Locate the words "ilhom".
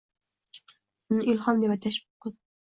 1.35-1.61